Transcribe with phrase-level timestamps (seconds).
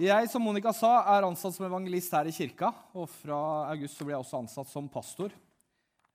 [0.00, 2.72] Jeg som Monica sa, er ansatt som evangelist her i kirka.
[2.96, 3.38] Og fra
[3.72, 5.34] august så blir jeg også ansatt som pastor.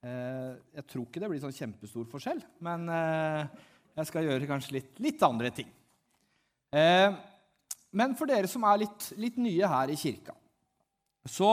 [0.02, 3.64] Eh, jeg tror ikke det blir sånn kjempestor forskjell, men eh,
[3.98, 5.72] jeg skal gjøre kanskje litt, litt andre ting.
[6.74, 7.10] Eh,
[7.98, 10.36] men for dere som er litt, litt, nye her i kirka,
[11.28, 11.50] så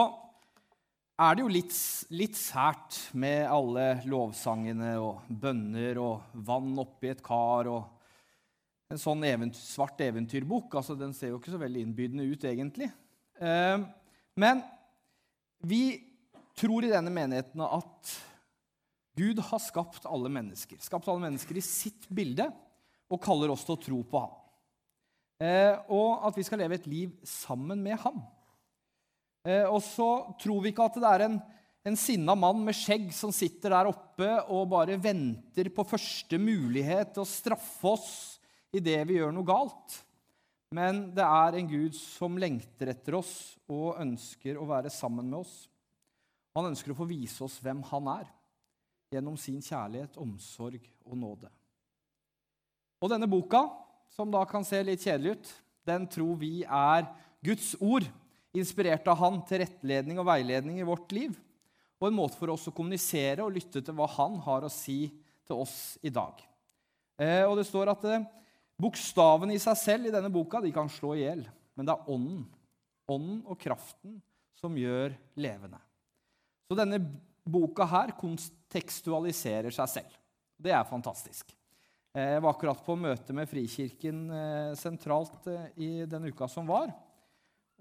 [1.24, 1.74] er det jo litt,
[2.12, 7.93] litt sært med alle lovsangene og bønner og vann oppi et kar og
[8.92, 10.74] en sånn event, svart eventyrbok.
[10.76, 12.90] altså Den ser jo ikke så veldig innbydende ut, egentlig.
[13.40, 13.78] Eh,
[14.40, 14.62] men
[15.64, 15.82] vi
[16.58, 18.14] tror i denne menigheten at
[19.14, 20.80] Gud har skapt alle mennesker.
[20.82, 22.48] Skapt alle mennesker i sitt bilde
[23.10, 24.34] og kaller oss til å tro på ham.
[25.44, 28.20] Eh, og at vi skal leve et liv sammen med ham.
[29.44, 30.08] Eh, og så
[30.40, 31.40] tror vi ikke at det er en,
[31.90, 37.14] en sinna mann med skjegg som sitter der oppe og bare venter på første mulighet
[37.14, 38.14] til å straffe oss
[38.74, 39.98] idet vi gjør noe galt.
[40.74, 45.44] Men det er en Gud som lengter etter oss og ønsker å være sammen med
[45.44, 45.54] oss.
[46.54, 48.26] Han ønsker å få vise oss hvem han er,
[49.14, 51.50] gjennom sin kjærlighet, omsorg og nåde.
[53.02, 53.66] Og denne boka,
[54.14, 55.50] som da kan se litt kjedelig ut,
[55.84, 57.06] den tror vi er
[57.44, 58.06] Guds ord,
[58.54, 61.34] inspirert av Han til rettledning og veiledning i vårt liv,
[61.98, 65.08] og en måte for oss å kommunisere og lytte til hva Han har å si
[65.44, 66.38] til oss i dag.
[67.20, 68.26] Eh, og det står at eh,
[68.80, 71.44] Bokstavene i seg selv i denne boka de kan slå i hjel,
[71.78, 72.44] men det er ånden,
[73.10, 74.18] ånden og kraften
[74.58, 75.78] som gjør levende.
[76.66, 76.98] Så denne
[77.44, 80.16] boka her kontekstualiserer seg selv.
[80.56, 81.52] Det er fantastisk.
[82.14, 86.66] Eh, jeg var akkurat på møte med Frikirken eh, sentralt eh, i den uka som
[86.70, 86.92] var.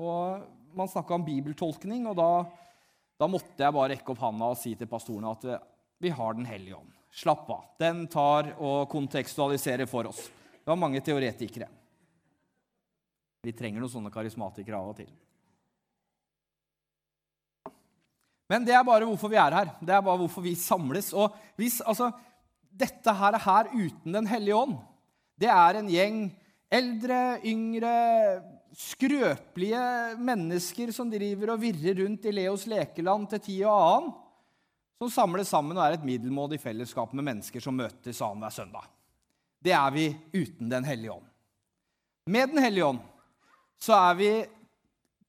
[0.01, 2.29] Og Man snakka om bibeltolkning, og da,
[3.21, 5.43] da, måtte jeg bare rekke opp handa og si til pastorene at
[6.01, 6.89] vi har Den hellige ånd.
[7.13, 7.67] Slapp av.
[7.77, 10.23] Den tar og kontekstualiserer for oss.
[10.63, 11.67] Det var mange teoretikere.
[13.43, 15.09] Vi trenger noen sånne karismatikere av og til.
[18.47, 19.73] Men det er bare hvorfor vi er her.
[19.83, 21.11] Det er bare hvorfor vi samles.
[21.11, 22.13] Og hvis, altså,
[22.71, 24.77] dette her er her uten Den hellige ånd.
[25.35, 26.23] Det er en gjeng
[26.73, 27.93] eldre, yngre,
[28.73, 29.83] skrøpelige
[30.17, 34.15] mennesker som driver og virrer rundt i Leos lekeland til tid og annen,
[34.97, 38.87] som samles sammen og er et middelmådig fellesskap med mennesker som møtes annenhver søndag
[39.63, 41.29] det er vi uten Den hellige ånd.
[42.25, 43.01] Med Den hellige ånd
[43.83, 44.31] så er vi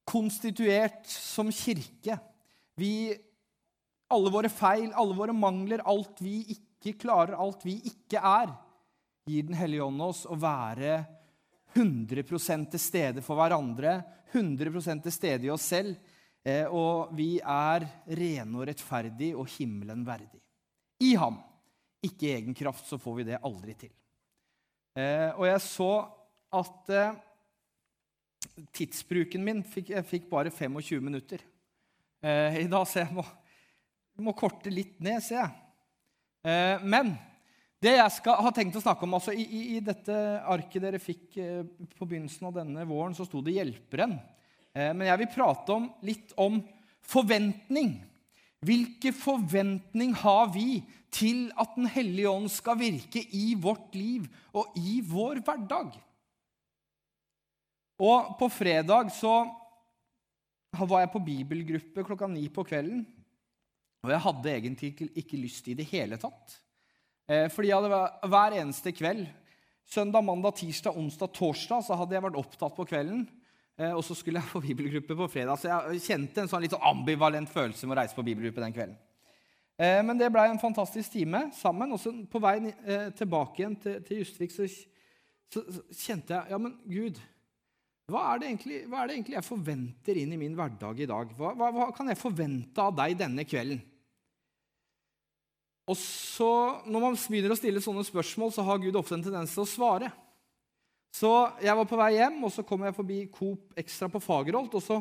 [0.06, 2.18] konstituert som kirke.
[2.78, 3.14] Vi,
[4.14, 8.52] alle våre feil, alle våre mangler, alt vi ikke klarer, alt vi ikke er,
[9.26, 11.00] gir Den hellige ånd oss å være
[11.74, 14.02] 100 til stede for hverandre,
[14.34, 15.96] 100 til stede i oss selv.
[16.44, 20.42] Eh, og vi er rene og rettferdige og himmelen verdig.
[21.00, 21.40] I ham,
[22.04, 23.94] ikke i egen kraft, så får vi det aldri til.
[24.94, 25.90] Eh, og jeg så
[26.54, 27.16] at eh,
[28.78, 31.42] tidsbruken min fikk, Jeg fikk bare 25 minutter
[32.22, 33.24] eh, i dag, så jeg må,
[34.22, 35.50] må, korte litt ned, ser jeg.
[36.46, 37.10] Eh, men
[37.82, 40.14] det jeg skal, har tenkt å snakke om altså, i, i, dette
[40.46, 41.60] arket dere fikk eh,
[41.98, 44.14] på begynnelsen av denne våren, så sto det 'Hjelperen'.
[44.74, 46.62] Eh, men jeg vil prate om, litt om
[47.04, 47.96] forventning.
[48.64, 50.82] Hvilke forventning har vi
[51.14, 55.92] til at Den hellige ånd skal virke i vårt liv og i vår hverdag?
[58.02, 59.44] Og på fredag så
[60.74, 63.04] var jeg på bibelgruppe klokka ni på kvelden.
[64.04, 66.58] Og jeg hadde egentlig ikke lyst i det hele tatt.
[67.30, 69.24] Eh, fordi jeg hadde hver eneste kveld,
[69.86, 73.24] søndag, mandag, tirsdag, onsdag, torsdag, så hadde jeg vært opptatt på kvelden
[73.74, 76.84] og så skulle jeg på bibelgruppe på fredag, så jeg kjente en sånn litt sånn
[76.92, 78.98] ambivalent følelse med å reise på bibelgruppe den kvelden.
[79.74, 81.94] Eh, men det blei en fantastisk time sammen.
[81.94, 84.68] Og så på vei eh, tilbake igjen til, til Justvik så,
[85.50, 87.18] så, kjente jeg Ja, men Gud,
[88.12, 91.34] hva er, egentlig, hva er det egentlig jeg forventer inn i min hverdag i dag?
[91.38, 93.80] Hva, hva, hva kan jeg forvente av deg denne kvelden?
[95.90, 96.50] Og så,
[96.88, 99.68] Når man begynner å stille sånne spørsmål, så har Gud ofte en tendens til å
[99.68, 100.12] svare.
[101.14, 101.30] Så
[101.62, 104.72] jeg var på vei hjem, og så kom jeg forbi Coop Extra på Fagerholt.
[104.74, 104.98] Og så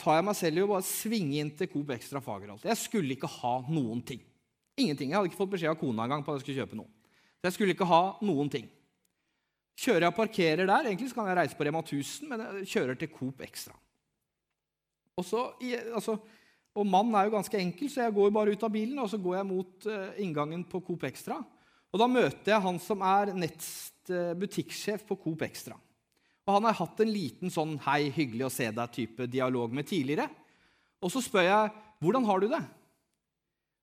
[0.00, 2.64] tar jeg meg selv i å bare svinge inn til Coop Extra Fagerholt.
[2.64, 4.22] Jeg skulle ikke ha noen ting.
[4.80, 5.12] Ingenting.
[5.12, 6.88] Jeg hadde ikke fått beskjed av kona engang på at jeg skulle kjøpe noe.
[7.36, 8.70] Så jeg skulle ikke ha noen ting.
[9.76, 12.70] Kjører jeg og parkerer der Egentlig så kan jeg reise på Rema 1000, men jeg
[12.72, 13.76] kjører til Coop Extra.
[15.16, 15.42] Og, så,
[15.96, 16.16] altså,
[16.76, 19.20] og mannen er jo ganske enkel, så jeg går bare ut av bilen og så
[19.20, 21.38] går jeg mot uh, inngangen på Coop Extra.
[21.94, 25.74] Og Da møter jeg han som er nettst Eh, butikksjef på Coop Extra.
[26.46, 30.30] Og Han har hatt en liten sånn 'hei, hyggelig å se deg'-type dialog med tidligere.
[31.02, 32.68] Og så spør jeg 'hvordan har du det?'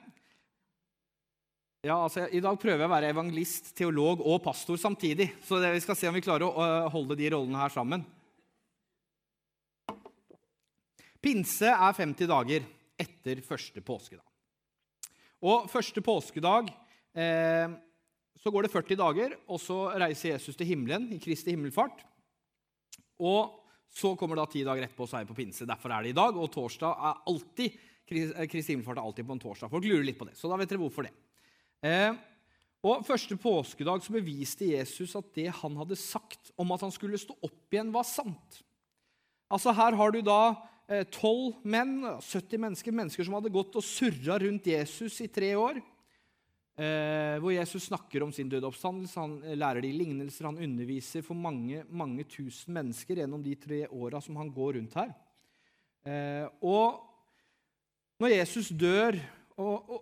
[1.83, 5.33] ja, altså, I dag prøver jeg å være evangelist, teolog og pastor samtidig.
[5.43, 8.05] Så vi skal se om vi klarer å holde de rollene her sammen.
[11.23, 12.69] Pinse er 50 dager
[13.03, 14.23] etter første påskedag.
[15.43, 16.71] Og første påskedag
[17.19, 17.75] eh,
[18.39, 22.07] så går det 40 dager, og så reiser Jesus til himmelen i Kristi himmelfart.
[23.27, 23.59] Og
[23.91, 25.67] så kommer da ti dager etterpå, så er vi på pinse.
[25.67, 26.39] Derfor er det i dag.
[26.39, 29.75] Og torsdag er alltid, Kristi himmelfart er alltid på en torsdag.
[29.75, 30.39] Folk lurer litt på det.
[30.39, 31.15] Så da vet dere hvorfor det.
[31.83, 32.15] Eh,
[32.83, 37.21] og Første påskedag så beviste Jesus at det han hadde sagt om at han skulle
[37.21, 38.63] stå opp igjen, var sant.
[39.53, 40.41] Altså Her har du da
[40.89, 45.31] eh, tolv eh, menn, 70 mennesker, mennesker som hadde gått og surra rundt Jesus i
[45.31, 45.83] tre år.
[46.73, 51.39] Eh, hvor Jesus snakker om sin døde oppstandelse, han lærer de lignelser, han underviser for
[51.39, 55.13] mange, mange tusen mennesker gjennom de tre åra som han går rundt her.
[56.09, 57.03] Eh, og
[58.23, 59.19] når Jesus dør
[59.61, 59.93] og,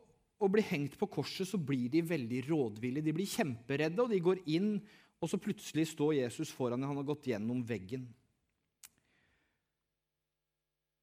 [0.40, 3.04] og blir hengt på korset, så blir de veldig rådvillige.
[3.04, 4.72] De blir kjemperedde, og de går inn,
[5.20, 6.88] og så plutselig står Jesus foran dem.
[6.88, 8.06] Han har gått gjennom veggen.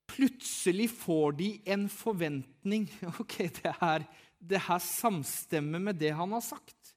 [0.09, 2.89] Plutselig får de en forventning.
[3.21, 4.07] Ok, det her,
[4.41, 6.95] det her samstemmer med det han har sagt.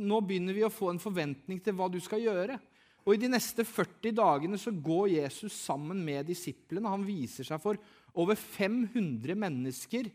[0.00, 2.56] Nå begynner vi å få en forventning til hva du skal gjøre.
[3.02, 6.88] Og I de neste 40 dagene så går Jesus sammen med disiplene.
[6.88, 7.76] Han viser seg for
[8.16, 10.08] over 500 mennesker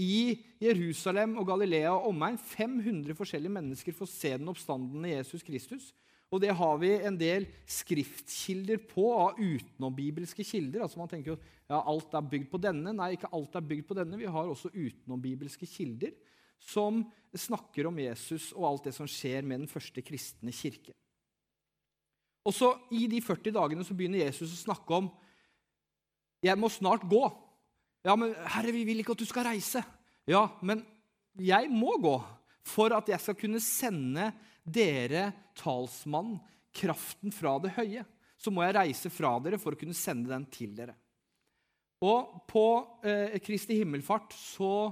[0.00, 5.90] i Jerusalem og Galilea og omegn 500 forskjellige mennesker får se den oppstandende Jesus Kristus.
[6.32, 10.86] Og det har vi en del skriftkilder på av utenombibelske kilder.
[10.86, 12.94] Altså Man tenker jo ja, alt er bygd på denne.
[12.96, 14.16] Nei, ikke alt er bygd på denne.
[14.20, 16.14] Vi har også utenombibelske kilder
[16.62, 17.02] som
[17.36, 20.94] snakker om Jesus og alt det som skjer med den første kristne kirke.
[22.48, 25.10] Og så I de 40 dagene så begynner Jesus å snakke om
[26.42, 27.22] jeg må snart gå.
[28.02, 29.82] Ja, men Herre, vi vil ikke at du skal reise.
[30.28, 30.82] Ja, men
[31.38, 32.16] jeg må gå
[32.66, 34.30] for at jeg skal kunne sende
[34.62, 36.36] dere, talsmann,
[36.74, 38.04] kraften fra det høye.
[38.38, 40.96] Så må jeg reise fra dere for å kunne sende den til dere.
[42.02, 42.66] Og på
[43.06, 44.90] eh, Kristi himmelfart så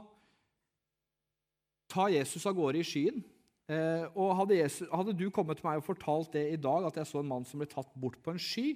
[1.90, 3.18] tar Jesus av gårde i skyen.
[3.70, 7.00] Eh, og hadde, Jesus, hadde, du kommet til meg og fortalt det i dag, at
[7.00, 8.68] jeg så en mann som ble tatt bort på en sky,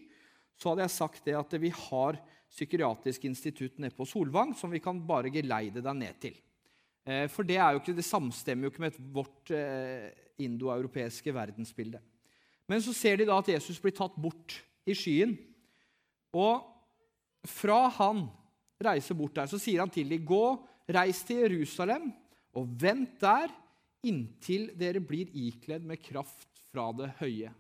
[0.59, 2.19] så hadde jeg sagt det at vi har
[2.55, 6.37] psykiatrisk institutt nede på Solvang som vi kan bare geleide deg ned til.
[7.05, 10.13] Eh, for det, ikke, det samstemmer jo ikke med vårt eh,
[10.45, 12.01] indoeuropeiske verdensbilde.
[12.71, 14.57] Men så ser de da at Jesus blir tatt bort
[14.89, 15.35] i skyen.
[16.35, 16.65] Og
[17.45, 18.25] fra han
[18.85, 20.57] reiser bort der, så sier han til dem, gå,
[20.89, 22.09] reis til Jerusalem
[22.55, 23.53] og vent der
[24.05, 27.53] inntil dere blir ikledd med kraft fra det høye.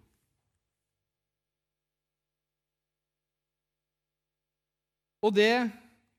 [5.24, 5.54] Og det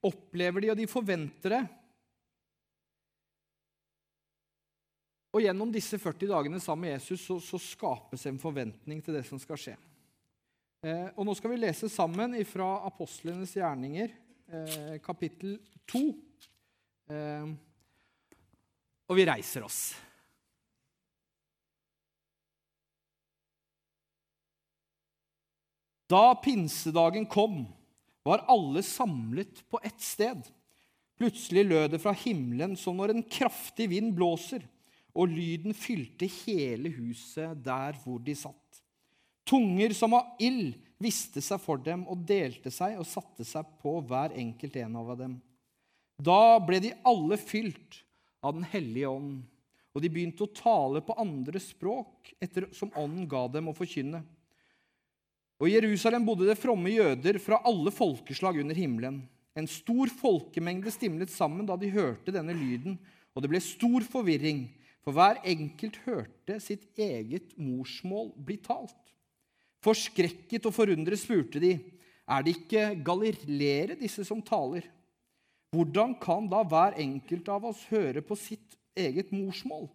[0.05, 1.63] opplever de, og de forventer det.
[5.35, 9.25] Og gjennom disse 40 dagene sammen med Jesus så, så skapes en forventning til det
[9.27, 9.75] som skal skje.
[10.85, 14.13] Eh, og Nå skal vi lese sammen fra Apostlenes gjerninger,
[14.47, 15.57] eh, kapittel
[15.91, 16.03] 2.
[17.11, 17.51] Eh,
[19.05, 19.81] og vi reiser oss.
[26.09, 27.65] Da pinsedagen kom
[28.25, 30.41] var alle samlet på ett sted.
[31.19, 34.65] Plutselig lød det fra himmelen som når en kraftig vind blåser,
[35.15, 38.81] og lyden fylte hele huset der hvor de satt.
[39.47, 43.99] Tunger som av ild viste seg for dem og delte seg og satte seg på
[44.09, 45.37] hver enkelt en av dem.
[46.17, 48.01] Da ble de alle fylt
[48.45, 49.43] av Den hellige ånd
[49.95, 54.19] og de begynte å tale på andre språk etter som ånden ga dem å forkynne.
[55.59, 59.21] Og I Jerusalem bodde det fromme jøder fra alle folkeslag under himmelen.
[59.55, 62.97] En stor folkemengde stimlet sammen da de hørte denne lyden,
[63.35, 64.65] og det ble stor forvirring,
[65.05, 68.97] for hver enkelt hørte sitt eget morsmål bli talt.
[69.85, 71.75] Forskrekket og forundret spurte de,
[72.25, 74.87] er det ikke galileere, disse som taler?
[75.75, 79.87] Hvordan kan da hver enkelt av oss høre på sitt eget morsmål?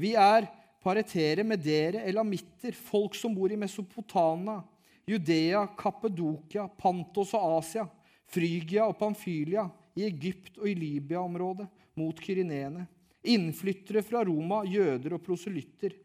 [0.00, 0.48] Vi er
[0.86, 4.60] paretere med dere elamitter, folk som bor i Mesopotamia,
[5.06, 7.86] Judea, Kappedokia, Pantos og Asia,
[8.30, 9.66] Frygia og Pamfylia,
[9.96, 11.66] i Egypt og i Libya-området,
[11.96, 12.84] mot kyrinene.
[13.26, 15.96] Innflyttere fra Roma, jøder og proselytter,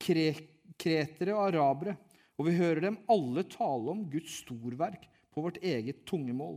[0.00, 0.30] kre
[0.80, 1.96] kretere og arabere.
[2.40, 5.02] Og vi hører dem alle tale om Guds storverk
[5.34, 6.56] på vårt eget tungemål.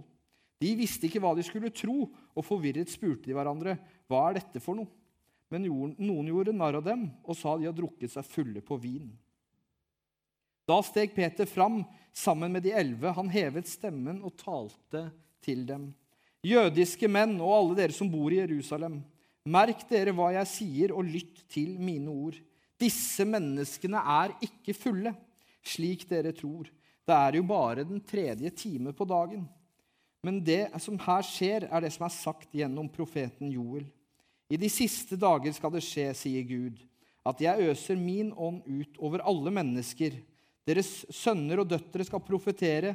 [0.63, 3.75] De visste ikke hva de skulle tro, og forvirret spurte de hverandre,
[4.08, 5.02] hva er dette for noe?
[5.53, 9.12] Men noen gjorde narr av dem og sa de hadde drukket seg fulle på vin.
[10.65, 11.81] Da steg Peter fram
[12.15, 13.12] sammen med de elleve.
[13.13, 15.10] Han hevet stemmen og talte
[15.43, 15.91] til dem.
[16.43, 18.98] Jødiske menn og alle dere som bor i Jerusalem,
[19.48, 22.36] merk dere hva jeg sier, og lytt til mine ord.
[22.79, 25.13] Disse menneskene er ikke fulle,
[25.63, 26.67] slik dere tror.
[27.03, 29.45] Det er jo bare den tredje time på dagen.
[30.24, 33.86] Men det som her skjer, er det som er sagt gjennom profeten Joel.
[34.53, 36.77] I de siste dager skal det skje, sier Gud,
[37.25, 40.19] at jeg øser min ånd ut over alle mennesker.
[40.67, 42.93] Deres sønner og døtre skal profetere,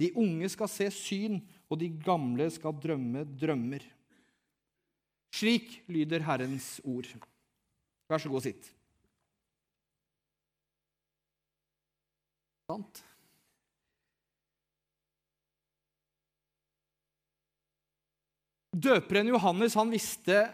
[0.00, 3.82] de unge skal se syn, og de gamle skal drømme drømmer.
[5.34, 7.10] Slik lyder Herrens ord.
[8.10, 8.70] Vær så god, sitt.
[12.70, 13.02] Sant?
[18.70, 20.44] Døperen Johannes han visste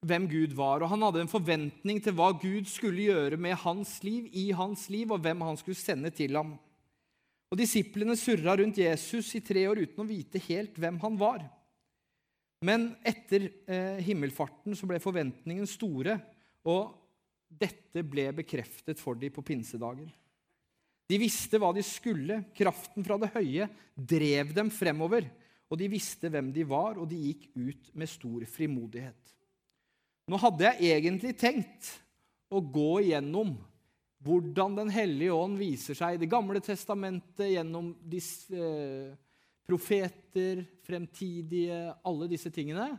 [0.00, 3.98] hvem Gud var, og han hadde en forventning til hva Gud skulle gjøre med hans
[4.04, 6.54] liv, i hans liv, og hvem han skulle sende til ham.
[7.50, 11.42] Og Disiplene surra rundt Jesus i tre år uten å vite helt hvem han var.
[12.64, 16.16] Men etter eh, himmelfarten så ble forventningen store,
[16.68, 16.96] og
[17.50, 20.08] dette ble bekreftet for dem på pinsedagen.
[21.10, 22.44] De visste hva de skulle.
[22.54, 23.66] Kraften fra det høye
[23.98, 25.26] drev dem fremover
[25.70, 29.36] og de visste hvem de var, og de gikk ut med stor frimodighet.
[30.30, 31.88] Nå hadde jeg egentlig tenkt
[32.50, 33.56] å gå igjennom
[34.20, 39.16] hvordan Den hellige ånd viser seg i Det gamle testamentet, gjennom disse, eh,
[39.66, 42.92] profeter, fremtidige Alle disse tingene.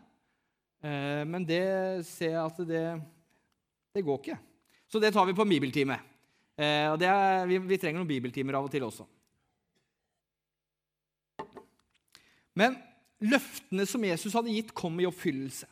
[0.82, 2.86] Eh, men det ser jeg at det,
[3.94, 4.40] det går ikke.
[4.90, 6.00] Så det tar vi på bibeltime.
[6.58, 9.06] Eh, og er, vi, vi trenger noen bibeltimer av og til også.
[12.58, 12.76] Men
[13.24, 15.70] løftene som Jesus hadde gitt, kom i oppfyllelse.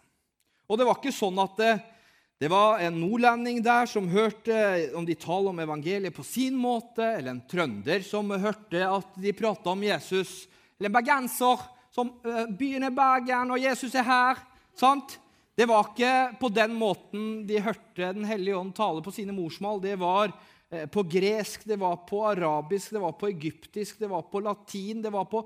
[0.69, 1.71] Og det var ikke sånn at det,
[2.39, 4.59] det var en nordlending der som hørte
[4.97, 9.33] om de taler om evangeliet på sin måte, eller en trønder som hørte at de
[9.33, 10.45] prata om Jesus,
[10.77, 14.45] eller en bergenser som uh, Byen er Bergen, og Jesus er her.
[14.77, 15.17] sant?
[15.57, 19.81] Det var ikke på den måten de hørte Den hellige ånd tale på sine morsmål.
[19.83, 20.31] Det var
[20.93, 25.11] på gresk, det var på arabisk, det var på egyptisk, det var på latin, det
[25.11, 25.41] var på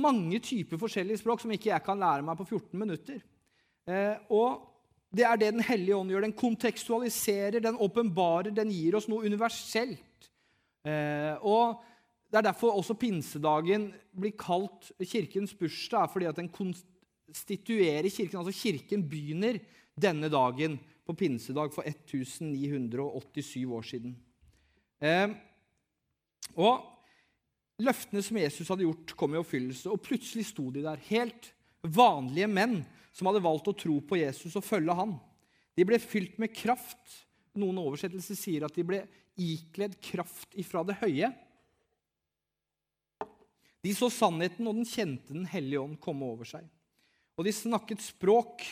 [0.00, 3.20] mange typer forskjellige språk som ikke jeg kan lære meg på 14 minutter.
[3.88, 4.66] Eh, og
[5.10, 6.26] det er det Den hellige ånd gjør.
[6.26, 10.30] Den kontekstualiserer, den åpenbarer, den gir oss noe universelt.
[10.84, 11.86] Eh, og
[12.30, 18.38] Det er derfor også pinsedagen blir kalt kirkens bursdag, fordi at den konstituerer kirken.
[18.38, 19.58] Altså Kirken begynner
[19.98, 24.14] denne dagen på pinsedag for 1987 år siden.
[25.02, 25.34] Eh,
[26.54, 26.86] og
[27.80, 32.48] Løftene som Jesus hadde gjort, kom i oppfyllelse, og plutselig sto de der, helt vanlige
[32.50, 32.80] menn
[33.20, 35.14] som hadde valgt å tro på Jesus og følge han.
[35.76, 37.20] De ble fylt med kraft.
[37.60, 39.02] Noen oversettelser sier at de ble
[39.40, 41.28] ikledd kraft ifra det høye.
[43.80, 46.66] De så sannheten, og den kjente Den hellige ånd komme over seg.
[47.36, 48.64] Og de snakket språk,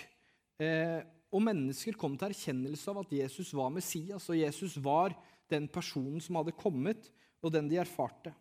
[0.60, 1.00] eh,
[1.32, 5.16] og mennesker kom til erkjennelse av at Jesus var Messias, og Jesus var
[5.48, 7.08] den personen som hadde kommet,
[7.40, 8.34] og den de erfarte.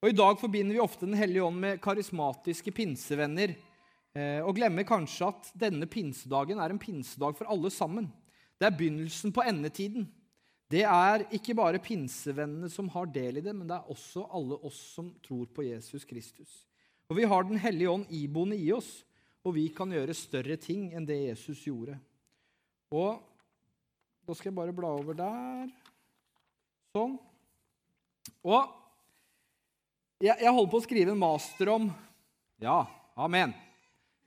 [0.00, 3.52] Og I dag forbinder vi ofte Den hellige ånd med karismatiske pinsevenner
[4.18, 8.08] og glemmer kanskje at denne pinsedagen er en pinsedag for alle sammen.
[8.58, 10.08] Det er begynnelsen på endetiden.
[10.70, 14.58] Det er ikke bare pinsevennene som har del i det, men det er også alle
[14.66, 16.50] oss som tror på Jesus Kristus.
[17.10, 19.04] Og Vi har Den hellige ånd iboende i oss,
[19.42, 21.98] og vi kan gjøre større ting enn det Jesus gjorde.
[22.92, 23.18] Og
[24.26, 25.70] Da skal jeg bare bla over der.
[26.94, 27.16] Sånn.
[28.44, 28.68] Og
[30.20, 31.90] jeg, jeg holder på å skrive en master om
[32.62, 32.84] Ja,
[33.16, 33.56] amen.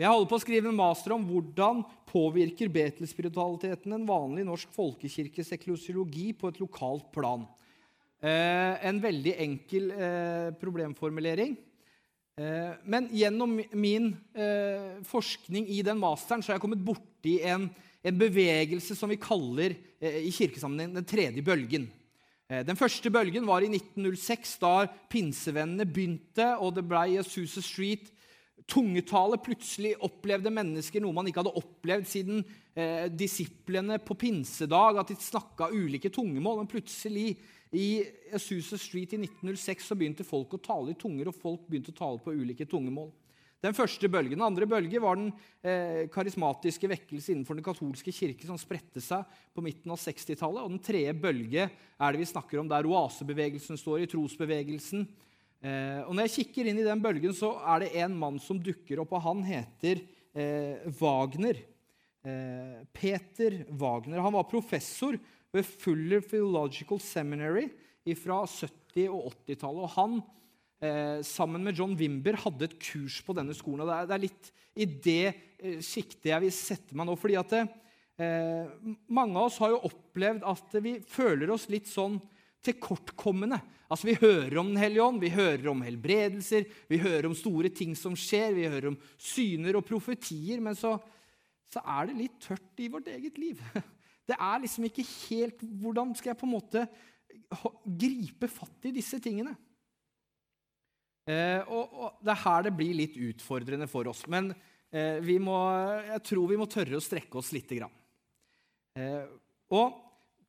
[0.02, 5.54] Jeg holder på å skrive en master om hvordan påvirker Betel-spiritualiteten en vanlig norsk folkekirkes
[5.54, 7.44] eklosiologi på et lokalt plan.
[8.18, 11.54] Eh, en veldig enkel eh, problemformulering.
[12.42, 17.70] Eh, men gjennom min eh, forskning i den masteren så har jeg kommet borti en,
[18.02, 21.86] en bevegelse som vi kaller eh, i kirkesammenheng den tredje bølgen.
[22.50, 24.74] Eh, den første bølgen var i 1906, da
[25.14, 28.10] pinsevennene begynte, og det ble Jesus Street
[28.70, 29.40] tungetale.
[29.44, 32.44] Plutselig opplevde mennesker noe man ikke hadde opplevd siden
[32.76, 36.62] eh, disiplene på pinsedag, at de snakka ulike tungemål.
[36.62, 37.36] Men plutselig,
[37.74, 38.04] i
[38.36, 42.00] Azusa Street i 1906, så begynte folk å tale i tunger, og folk begynte å
[42.04, 43.10] tale på ulike tungemål.
[43.64, 44.36] Den første bølgen.
[44.36, 45.30] Den andre bølge var den
[45.64, 49.24] eh, karismatiske vekkelse innenfor den katolske kirke som spredte seg
[49.56, 50.66] på midten av 60-tallet.
[50.66, 55.08] Og den tredje bølge er det vi snakker om der oasebevegelsen står i, trosbevegelsen.
[55.64, 58.60] Eh, og Når jeg kikker inn i den bølgen, så er det en mann som
[58.60, 60.02] dukker opp, og han heter
[60.36, 61.62] eh, Wagner.
[62.24, 64.20] Eh, Peter Wagner.
[64.26, 65.16] Han var professor
[65.54, 67.70] ved Fuller Theological Seminary
[68.20, 69.84] fra 70- og 80-tallet.
[69.86, 70.18] Og han,
[71.24, 73.86] sammen med John Wimber, hadde et kurs på denne skolen.
[73.86, 77.16] og Det er, litt i det siktet jeg vil sette meg nå.
[77.16, 77.62] fordi at det,
[79.08, 82.18] Mange av oss har jo opplevd at vi føler oss litt sånn
[82.64, 83.60] tilkortkommende.
[83.90, 87.70] Altså, Vi hører om Den hellige ånd, vi hører om helbredelser, vi hører om store
[87.70, 90.96] ting som skjer, vi hører om syner og profetier, men så,
[91.70, 93.62] så er det litt tørt i vårt eget liv.
[94.24, 96.86] Det er liksom ikke helt Hvordan skal jeg på en måte
[97.84, 99.52] gripe fatt i disse tingene?
[101.28, 104.26] Eh, og, og, Det er her det blir litt utfordrende for oss.
[104.32, 104.52] Men
[104.92, 105.58] eh, må,
[106.08, 107.94] jeg tror vi må tørre å strekke oss lite grann.
[109.00, 109.28] Eh,
[109.74, 110.03] og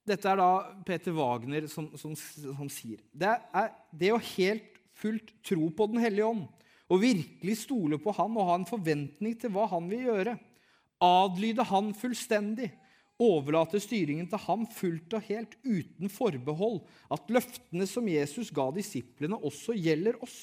[0.04, 0.50] dette er da
[0.84, 3.00] Peter Wagner som, som, som sier.
[3.12, 6.44] Det er det å helt fullt tro på Den hellige ånd
[6.92, 10.36] og virkelig stole på Han og ha en forventning til hva Han vil gjøre.
[11.02, 12.70] Adlyde Han fullstendig.
[13.22, 16.80] Overlate styringen til ham fullt og helt, uten forbehold.
[17.14, 20.38] At løftene som Jesus ga disiplene, også gjelder oss.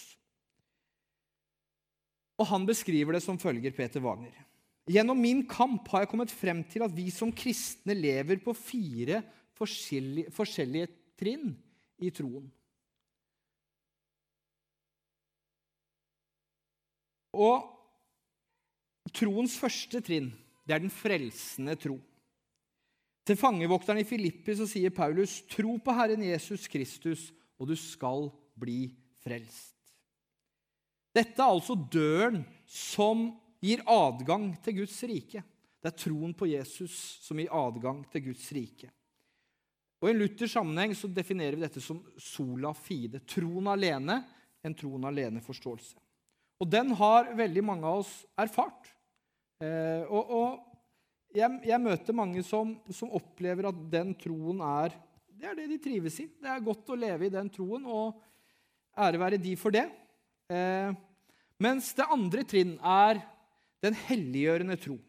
[2.40, 4.32] Og Han beskriver det som følger Peter Wagner.
[4.92, 9.20] Gjennom min kamp har jeg kommet frem til at vi som kristne lever på fire
[9.62, 11.54] forskjellige, forskjellige trinn
[12.02, 12.50] i troen.
[17.32, 17.68] Og
[19.16, 20.32] troens første trinn,
[20.68, 21.98] det er den frelsende tro.
[23.28, 27.30] Til fangevokteren i Filippi så sier Paulus.: Tro på Herren Jesus Kristus,
[27.62, 28.90] og du skal bli
[29.22, 29.78] frelst.
[31.14, 33.28] Dette er altså døren som
[33.62, 35.44] gir adgang til Guds rike.
[35.82, 36.96] Det er troen på Jesus
[37.26, 38.90] som gir adgang til Guds rike.
[40.02, 43.22] Og I en Luthers sammenheng så definerer vi dette som sola fide.
[43.30, 44.18] Troen alene,
[44.66, 45.94] en troen alene-forståelse.
[46.62, 48.90] Og Den har veldig mange av oss erfart.
[49.62, 54.98] Eh, og, og jeg, jeg, møter mange som, som, opplever at den troen er
[55.42, 56.28] det er det de trives i.
[56.38, 58.20] Det er godt å leve i den troen, og
[58.94, 59.88] ære være de for det.
[60.54, 60.92] Eh,
[61.62, 63.24] mens det andre trinn er
[63.82, 65.00] den helliggjørende tro.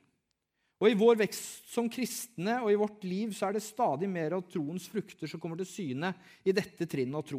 [0.82, 4.34] Og I vår vekst som kristne og i vårt liv så er det stadig mer
[4.34, 6.10] av troens frukter som kommer til syne
[6.42, 7.38] i dette trinnet av tro.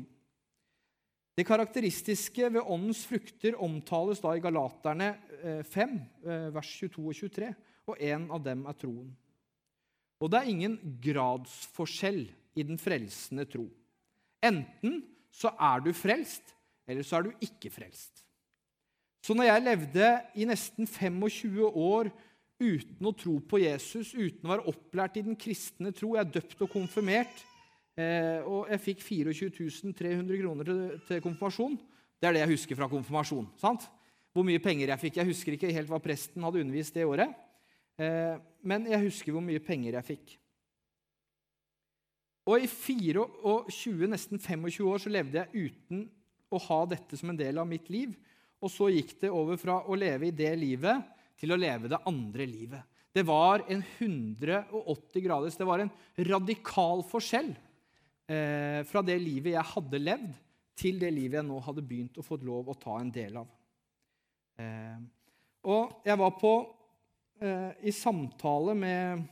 [1.36, 5.10] Det karakteristiske ved åndens frukter omtales da i Galaterne
[5.68, 7.52] 5, eh, eh, vers 22 og 23,
[7.90, 9.12] og en av dem er troen.
[10.24, 12.22] Og det er ingen gradsforskjell
[12.56, 13.66] i den frelsende tro.
[14.46, 15.02] Enten
[15.34, 16.54] så er du frelst,
[16.88, 18.24] eller så er du ikke frelst.
[19.24, 22.12] Så når jeg levde i nesten 25 år
[22.64, 26.14] uten å tro på Jesus, uten å være opplært i den kristne tro.
[26.16, 27.44] Jeg er døpt og konfirmert,
[28.00, 31.78] eh, og jeg fikk 24 300 kroner til, til, konfirmasjon.
[32.18, 33.50] Det er det jeg husker fra konfirmasjon.
[33.62, 33.88] sant?
[34.34, 35.20] Hvor mye penger jeg fikk.
[35.20, 37.36] Jeg husker ikke helt hva presten hadde undervist det året,
[38.02, 40.38] eh, men jeg husker hvor mye penger jeg fikk.
[42.50, 46.08] Og i 24, nesten 25 år så levde jeg uten
[46.52, 48.16] å ha dette som en del av mitt liv.
[48.64, 51.04] Og så gikk det over fra å leve i det livet
[51.40, 52.84] til å leve det andre livet.
[53.14, 57.52] Det var en 180 graders Det var en radikal forskjell
[58.26, 60.32] eh, fra det livet jeg hadde levd,
[60.74, 63.52] til det livet jeg nå hadde begynt å få lov å ta en del av.
[64.58, 64.98] Eh,
[65.70, 66.54] og jeg var på,
[67.42, 69.24] eh, i samtale med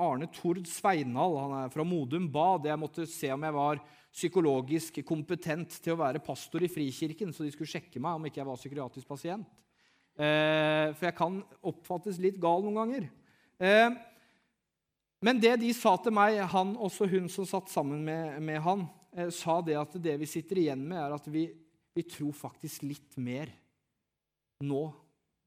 [0.00, 1.38] Arne Tord Sveinal.
[1.44, 2.66] Han er fra Modum Bad.
[2.66, 7.46] Jeg måtte se om jeg var psykologisk kompetent til å være pastor i Frikirken, så
[7.46, 9.46] de skulle sjekke meg om ikke jeg var psykiatrisk pasient.
[10.20, 13.06] Eh, for jeg kan oppfattes litt gal noen ganger.
[13.60, 13.92] Eh,
[15.24, 18.84] men det de sa til meg, han også hun som satt sammen med, med han,
[19.16, 21.46] eh, sa det at det vi sitter igjen med, er at vi,
[21.96, 23.52] vi, tror faktisk litt mer
[24.64, 24.82] nå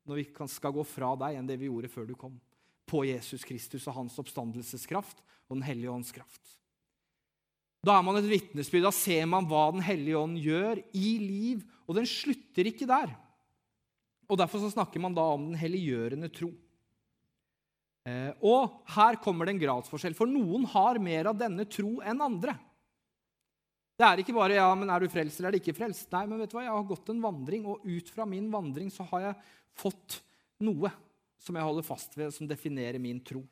[0.09, 2.33] når vi skal gå fra deg, enn det vi gjorde før du kom.
[2.89, 6.57] På Jesus Kristus og hans oppstandelseskraft og Den hellige ånds kraft.
[7.83, 8.87] Da er man et vitnesbyrd.
[8.87, 11.63] Da ser man hva Den hellige ånd gjør i liv.
[11.85, 13.11] Og den slutter ikke der.
[14.33, 16.49] Og Derfor snakker man da om den helliggjørende tro.
[18.09, 22.23] Eh, og her kommer det en gradsforskjell, for noen har mer av denne tro enn
[22.25, 22.55] andre.
[23.93, 26.09] Det er ikke bare ja, men er du frelst eller er du ikke frelst.
[26.11, 28.89] Nei, men vet du hva, jeg har gått en vandring, og ut fra min vandring
[28.91, 29.35] så har jeg
[29.79, 30.17] fått
[30.65, 30.89] noe
[31.43, 33.43] som jeg holder fast ved, som definerer min tro.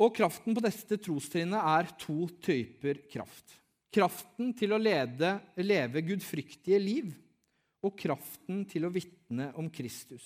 [0.00, 3.60] Og kraften på dette trostrinnet er to typer kraft.
[3.94, 7.12] Kraften til å lede, leve gudfryktige liv
[7.84, 10.24] og kraften til å vitne om Kristus.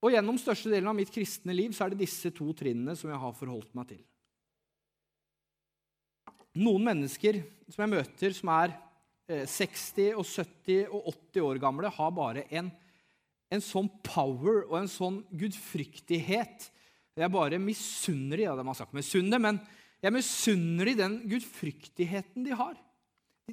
[0.00, 3.10] Og Gjennom største delen av mitt kristne liv så er det disse to trinnene som
[3.12, 4.02] jeg har forholdt meg til.
[6.60, 8.74] Noen mennesker som jeg møter, som er
[9.30, 12.72] 60 eh, og 70 og 80 år gamle, har bare en,
[13.52, 16.70] en sånn power og en sånn gudfryktighet
[17.20, 19.58] jeg bare misunner de, ja, Man har sagt misunne, men
[20.00, 22.78] jeg misunner de den gudfryktigheten de har.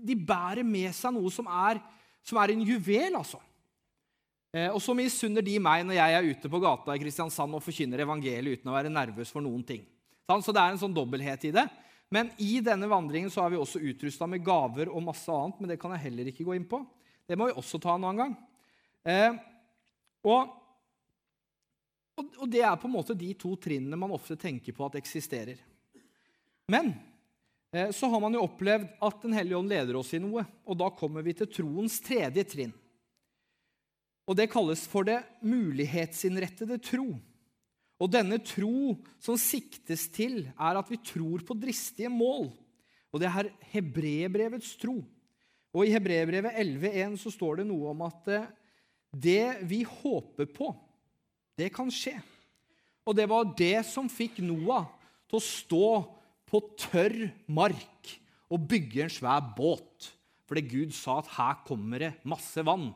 [0.03, 1.81] De bærer med seg noe som er,
[2.25, 3.39] som er en juvel, altså.
[4.55, 7.63] Eh, og så misunner de meg når jeg er ute på gata i Kristiansand og
[7.65, 9.83] forkynner evangeliet uten å være nervøs for noen ting.
[10.27, 11.65] Så det er en sånn dobbelthet i det.
[12.11, 15.71] Men i denne vandringen så er vi også utrusta med gaver og masse annet, men
[15.71, 16.79] det kan jeg heller ikke gå inn på.
[17.27, 18.37] Det må vi også ta en annen gang.
[19.07, 19.41] Eh,
[20.27, 20.55] og
[22.17, 25.59] og det er på en måte de to trinnene man ofte tenker på at eksisterer.
[26.65, 26.89] Men
[27.67, 30.87] så har man jo opplevd at Den hellige ånd leder oss i noe, og da
[30.95, 32.75] kommer vi til troens tredje trinn.
[34.27, 37.09] Og Det kalles for det mulighetsinnrettede tro.
[37.97, 42.51] Og denne tro som siktes til, er at vi tror på dristige mål.
[43.11, 44.99] Og det er hebreerbrevets tro.
[45.73, 48.49] Og I hebreerbrevet 11,1 så står det noe om at eh,
[49.11, 50.71] det vi håper på
[51.57, 52.15] det kan skje.
[53.07, 54.85] Og det var det som fikk Noah
[55.27, 55.87] til å stå
[56.47, 58.13] på tørr mark
[58.53, 60.11] og bygge en svær båt.
[60.47, 62.89] Fordi Gud sa at her kommer det masse vann.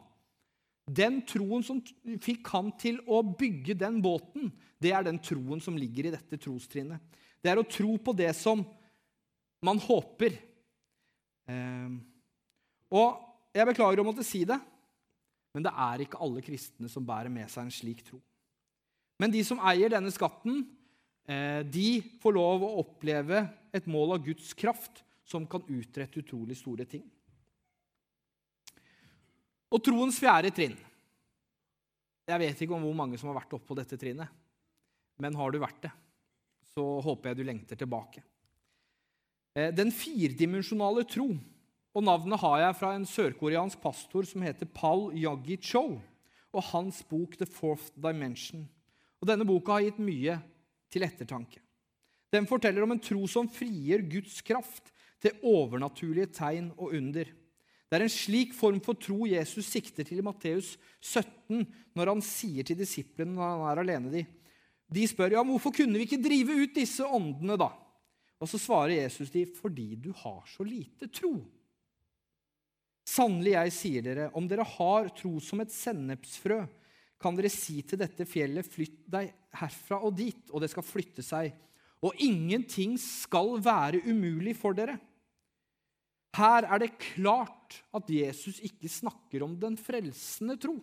[0.88, 1.82] Den troen som
[2.24, 4.50] fikk han til å bygge den båten,
[4.82, 7.00] det er den troen som ligger i dette trostrinnet.
[7.42, 8.64] Det er å tro på det som
[9.66, 10.36] man håper.
[11.52, 11.92] Eh,
[12.92, 14.58] og jeg beklager å måtte si det,
[15.52, 18.20] men det er ikke alle kristne som bærer med seg en slik tro.
[19.22, 20.64] Men de som eier denne skatten,
[21.26, 21.88] de
[22.20, 27.04] får lov å oppleve et mål av Guds kraft som kan utrette utrolig store ting.
[29.72, 30.76] Og troens fjerde trinn.
[32.28, 34.28] Jeg vet ikke om hvor mange som har vært oppe på dette trinnet.
[35.22, 35.92] Men har du vært det,
[36.74, 38.24] så håper jeg du lengter tilbake.
[39.56, 41.30] Eh, den firdimensjonale tro.
[41.92, 46.00] Og navnet har jeg fra en sørkoreansk pastor som heter Paul Yagi Cho,
[46.52, 48.64] og hans bok The Fourth Dimension.
[49.20, 50.38] Og Denne boka har gitt mye
[50.92, 51.62] til ettertanke.
[52.32, 57.28] Den forteller om en tro som frigjør Guds kraft til overnaturlige tegn og under.
[57.92, 61.66] Det er en slik form for tro Jesus sikter til i Matteus 17,
[61.98, 64.24] når han sier til disiplene når han er alene de,
[64.92, 67.58] de spør ja, hvorfor kunne vi ikke drive ut disse åndene.
[67.60, 67.70] da?
[68.42, 71.36] Og Så svarer Jesus de, fordi du har så lite tro.
[73.08, 76.64] Sannelig, jeg sier dere, om dere har tro som et sennepsfrø,
[77.22, 79.32] kan dere si til dette fjellet, flytt deg
[79.62, 81.54] herfra og dit, og det skal flytte seg.
[82.02, 84.98] Og ingenting skal være umulig for dere.
[86.38, 90.78] Her er det klart at Jesus ikke snakker om den frelsende tro.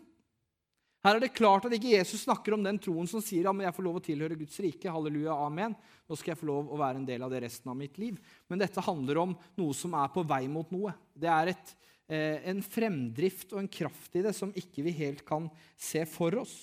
[1.06, 3.64] Her er det klart at ikke Jesus snakker om den troen som sier ja, men
[3.64, 4.90] jeg får lov å tilhøre Guds rike.
[4.92, 5.76] Halleluja, amen.
[6.10, 8.18] Nå skal jeg få lov å være en del av det resten av mitt liv.
[8.50, 10.92] Men dette handler om noe som er på vei mot noe.
[11.14, 11.72] Det er et
[12.08, 16.56] en fremdrift og en kraft i det som ikke vi helt kan se for oss.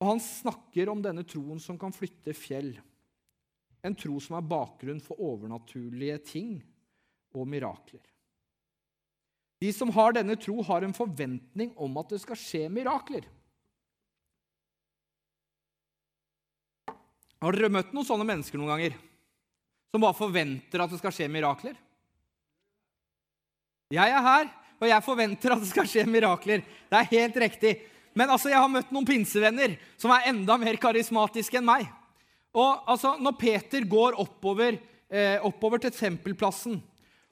[0.00, 2.74] Og Han snakker om denne troen som kan flytte fjell.
[3.84, 6.56] En tro som er bakgrunn for overnaturlige ting
[7.36, 8.02] og mirakler.
[9.60, 13.24] De som har denne tro, har en forventning om at det skal skje mirakler.
[17.40, 18.96] Har dere møtt noen sånne mennesker noen ganger?
[19.92, 21.76] Som bare forventer at det skal skje mirakler?
[23.94, 24.48] Jeg er her,
[24.82, 26.64] og jeg forventer at det skal skje mirakler.
[26.90, 27.76] Det er helt riktig.
[28.18, 31.86] Men altså, jeg har møtt noen pinsevenner som er enda mer karismatiske enn meg.
[32.56, 36.80] Og altså, Når Peter går oppover, eh, oppover til tempelplassen,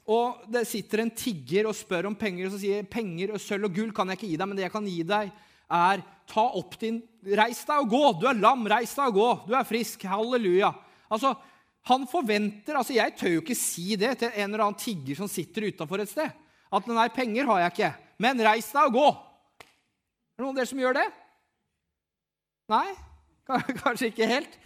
[0.06, 3.70] og det sitter en tigger og spør om penger, og så sier penger og sølv
[3.70, 5.32] og gull kan jeg ikke gi deg, men det jeg kan gi deg,
[5.74, 8.04] er ta opp din Reis deg og gå!
[8.20, 9.28] Du er lam, reis deg og gå!
[9.48, 10.04] Du er frisk!
[10.04, 10.70] Halleluja!
[11.08, 11.32] Altså,
[11.88, 15.28] han forventer altså Jeg tør jo ikke si det til en eller annen tigger som
[15.28, 16.28] sitter utafor et sted.
[16.72, 17.92] At nei, penger har jeg ikke,
[18.24, 19.08] men reis deg og gå.
[20.34, 21.08] Er det noen av dere som gjør det?
[22.72, 22.86] Nei?
[23.82, 24.60] Kanskje ikke helt.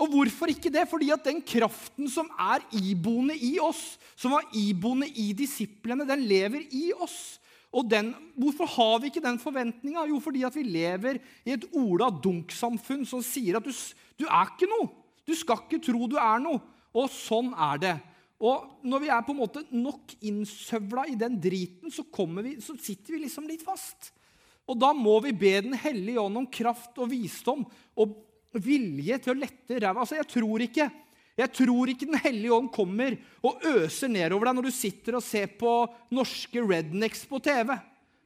[0.00, 0.86] Og hvorfor ikke det?
[0.90, 6.24] Fordi at den kraften som er iboende i oss, som var iboende i disiplene, den
[6.28, 7.38] lever i oss.
[7.72, 10.04] Og den, Hvorfor har vi ikke den forventninga?
[10.08, 13.72] Jo, fordi at vi lever i et Ola Dunk-samfunn som sier at du,
[14.20, 14.90] du, er ikke noe.
[15.24, 16.60] Du skal ikke tro du er noe.
[16.92, 17.94] Og sånn er det.
[18.42, 22.02] Og når vi er på en måte nok innsøvla i den driten, så,
[22.42, 24.10] vi, så sitter vi liksom litt fast.
[24.66, 27.64] Og da må vi be Den hellige ånd om kraft og visdom
[27.98, 28.18] og
[28.52, 30.02] vilje til å lette ræva.
[30.02, 30.90] Altså, jeg tror ikke
[31.38, 35.24] jeg tror ikke Den hellige ånd kommer og øser nedover deg når du sitter og
[35.24, 35.70] ser på
[36.12, 37.72] norske rednecks på TV.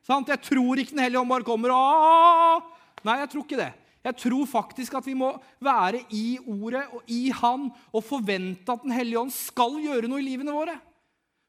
[0.06, 0.32] Sant?
[0.32, 2.72] Jeg tror ikke Den hellige ånd bare kommer og
[3.06, 3.72] Nei, jeg tror ikke det.
[4.06, 8.84] Jeg tror faktisk at vi må være i Ordet og i Han og forvente at
[8.84, 10.76] Den hellige ånd skal gjøre noe i livene våre.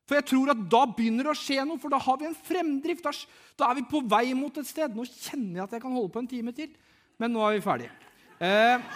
[0.08, 2.38] For jeg tror at da begynner det å skje noe, for da har vi en
[2.48, 3.10] fremdrift.
[3.60, 4.96] Da er vi på vei mot et sted.
[4.96, 6.72] Nå kjenner jeg at jeg kan holde på en time til,
[7.20, 7.92] men nå er vi ferdige.
[8.40, 8.88] Eh,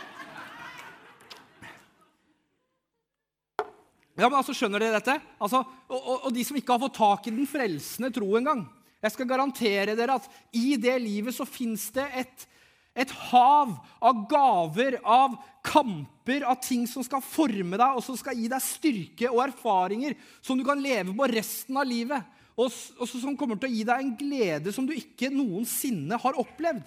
[4.16, 5.18] ja, men altså, Skjønner dere dette?
[5.42, 8.64] Altså, og, og, og, de som ikke har fått tak i den frelsende tro engang.
[9.02, 12.48] Jeg skal garantere dere at i det livet så fins det et,
[12.92, 13.72] et hav
[14.04, 18.64] av gaver, av kamper, av ting som skal forme deg, og som skal gi deg
[18.66, 22.38] styrke og erfaringer som du kan leve på resten av livet.
[22.60, 22.68] Og,
[23.08, 26.84] som kommer til å gi deg en glede som du ikke noensinne har opplevd.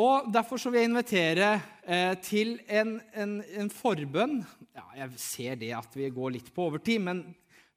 [0.00, 1.48] Og Derfor så vil jeg invitere
[1.86, 4.40] eh, til en, en, en, forbønn.
[4.74, 7.22] Ja, jeg ser det at vi går litt på overtid, men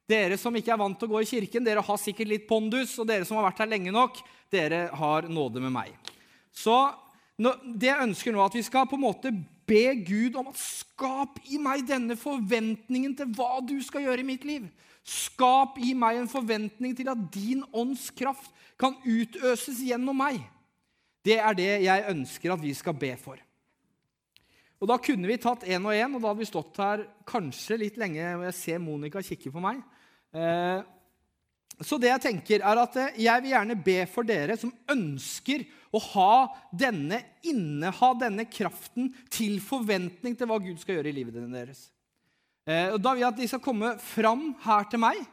[0.08, 2.96] dere som ikke er vant til å gå i kirken, dere har sikkert litt pondus,
[2.98, 4.18] og dere som har vært her lenge nok,
[4.50, 6.14] dere har nåde med meg.
[6.52, 6.74] Så
[7.38, 9.32] det jeg ønsker nå, at vi skal på en måte
[9.68, 14.28] be Gud om at skap i meg denne forventningen til hva du skal gjøre i
[14.30, 14.68] mitt liv.
[15.08, 20.40] Skap i meg en forventning til at din ånds kraft kan utøses gjennom meg.
[21.24, 23.38] Det er det jeg ønsker at vi skal be for.
[24.78, 27.80] Og Da kunne vi tatt én og én, og da hadde vi stått her kanskje
[27.80, 28.22] litt lenge.
[28.36, 29.82] og Jeg ser Monica kikke på meg.
[30.32, 30.82] Eh,
[31.84, 35.64] så det jeg tenker er at eh, jeg vil gjerne be for dere som ønsker
[35.94, 36.32] å ha
[36.74, 41.86] denne, inneha denne kraften til forventning til hva Gud skal gjøre i livet deres.
[42.68, 45.26] Eh, og Da vil jeg at de skal komme fram her til meg.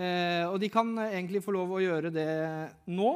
[0.00, 2.30] Og de kan egentlig få lov å gjøre det
[2.88, 3.10] nå.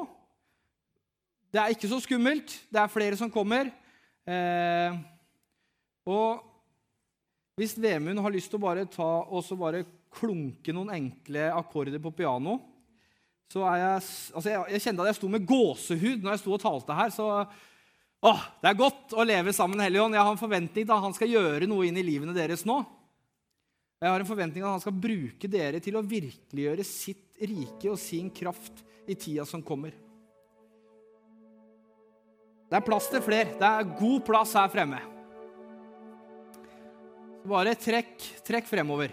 [1.54, 2.50] Det er ikke så skummelt.
[2.68, 3.70] Det er flere som kommer.
[4.26, 4.96] Eh,
[6.08, 6.40] og
[7.60, 9.84] hvis Vemund har lyst til å bare ta og bare
[10.14, 12.60] klunke noen enkle akkorder på piano
[13.54, 14.02] så er jeg,
[14.34, 17.12] altså jeg, jeg kjente at jeg sto med gåsehud når jeg sto og talte her.
[17.14, 17.26] så
[18.24, 20.16] åh, Det er godt å leve sammen med Helligånd.
[20.16, 22.80] Jeg har en forventning til at han skal gjøre noe inn i livene deres nå.
[24.02, 27.92] Jeg har en forventning til at han skal bruke dere til å virkeliggjøre sitt rike
[27.92, 29.94] og sin kraft i tida som kommer.
[32.68, 33.54] Det er plass til flere.
[33.60, 34.98] Det er god plass her fremme.
[37.44, 39.12] Bare trekk, trekk fremover.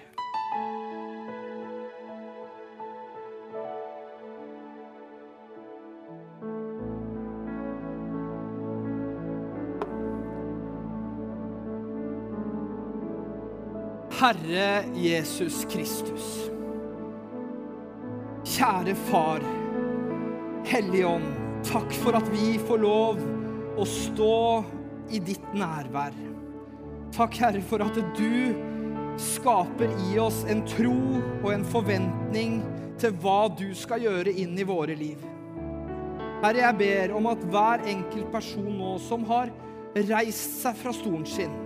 [14.21, 16.25] Herre Jesus Kristus.
[18.45, 19.41] Kjære Far,
[20.65, 21.31] Hellige Ånd,
[21.65, 23.23] takk for at vi får lov
[23.81, 24.35] å stå
[25.09, 26.13] i ditt nærvær.
[27.17, 30.93] Takk, Herre, for at du skaper i oss en tro
[31.41, 32.59] og en forventning
[33.01, 35.17] til hva du skal gjøre inn i våre liv.
[36.45, 39.49] Herre, jeg ber om at hver enkelt person nå som har
[40.13, 41.57] reist seg fra stolen sin,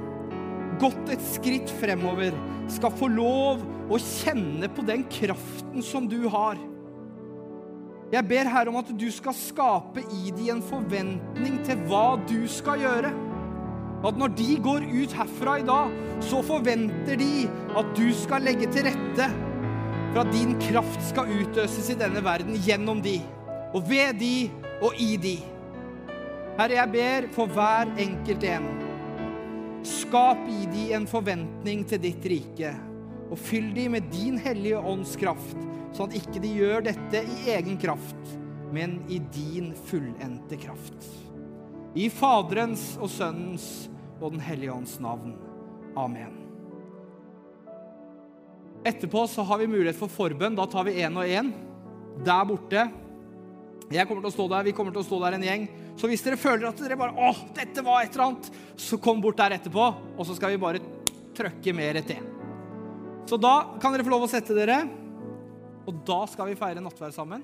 [0.81, 2.35] gått et skritt fremover,
[2.71, 6.57] skal få lov å kjenne på den kraften som du har.
[8.13, 12.45] Jeg ber Herre om at du skal skape i de en forventning til hva du
[12.49, 13.11] skal gjøre.
[14.05, 18.69] At når de går ut herfra i dag, så forventer de at du skal legge
[18.73, 19.29] til rette
[20.13, 23.17] for at din kraft skal utøses i denne verden gjennom de,
[23.75, 24.35] og ved de
[24.79, 25.35] og i de.
[26.55, 28.84] Herre, jeg ber for hver enkelt en.
[29.85, 32.73] Skap i de en forventning til ditt rike,
[33.29, 35.61] og fyll de med din hellige ånds kraft
[35.95, 38.33] sånn at ikke de gjør dette i egen kraft,
[38.75, 41.07] men i din fullendte kraft.
[41.95, 43.67] I Faderens og Sønnens
[44.19, 45.35] og Den hellige ånds navn.
[45.95, 46.33] Amen.
[48.85, 50.55] Etterpå så har vi mulighet for forbønn.
[50.55, 51.51] Da tar vi én og én.
[52.25, 52.85] Der borte.
[53.93, 55.65] Jeg kommer til å stå der, Vi kommer til å stå der en gjeng.
[55.95, 58.49] Så hvis dere føler at dere bare åh, dette var et eller annet,
[58.81, 59.85] så kom bort der etterpå,
[60.17, 60.81] og så skal vi bare
[61.35, 62.23] trøkke mer til.
[63.29, 64.83] Så da kan dere få lov å sette dere.
[65.85, 67.43] Og da skal vi feire nattverd sammen.